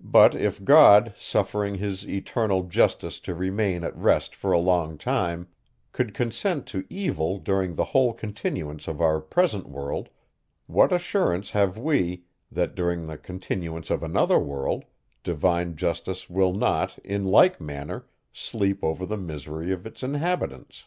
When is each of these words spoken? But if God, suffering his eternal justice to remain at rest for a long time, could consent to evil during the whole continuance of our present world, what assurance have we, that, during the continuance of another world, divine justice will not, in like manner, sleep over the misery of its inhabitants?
But 0.00 0.34
if 0.34 0.64
God, 0.64 1.14
suffering 1.16 1.76
his 1.76 2.04
eternal 2.08 2.64
justice 2.64 3.20
to 3.20 3.32
remain 3.32 3.84
at 3.84 3.96
rest 3.96 4.34
for 4.34 4.50
a 4.50 4.58
long 4.58 4.98
time, 4.98 5.46
could 5.92 6.14
consent 6.14 6.66
to 6.66 6.84
evil 6.90 7.38
during 7.38 7.76
the 7.76 7.84
whole 7.94 8.12
continuance 8.12 8.88
of 8.88 9.00
our 9.00 9.20
present 9.20 9.68
world, 9.68 10.08
what 10.66 10.92
assurance 10.92 11.52
have 11.52 11.78
we, 11.78 12.24
that, 12.50 12.74
during 12.74 13.06
the 13.06 13.16
continuance 13.16 13.88
of 13.88 14.02
another 14.02 14.40
world, 14.40 14.84
divine 15.22 15.76
justice 15.76 16.28
will 16.28 16.52
not, 16.52 16.98
in 17.04 17.22
like 17.24 17.60
manner, 17.60 18.06
sleep 18.32 18.82
over 18.82 19.06
the 19.06 19.16
misery 19.16 19.70
of 19.70 19.86
its 19.86 20.02
inhabitants? 20.02 20.86